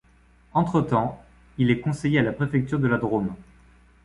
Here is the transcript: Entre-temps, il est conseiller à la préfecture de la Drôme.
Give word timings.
Entre-temps, 0.55 1.21
il 1.59 1.69
est 1.69 1.79
conseiller 1.79 2.17
à 2.17 2.23
la 2.23 2.33
préfecture 2.33 2.79
de 2.79 2.87
la 2.87 2.97
Drôme. 2.97 3.35